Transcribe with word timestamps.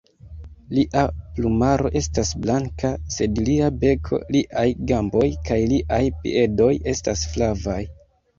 Lia 0.75 1.01
plumaro 1.33 1.91
estas 1.99 2.31
blanka, 2.45 2.91
sed 3.17 3.37
lia 3.49 3.67
beko, 3.83 4.19
liaj 4.37 4.65
gamboj 4.93 5.27
kaj 5.51 5.59
liaj 5.75 6.01
piedoj 6.25 6.73
estas 6.95 7.29
flavaj. 7.37 7.79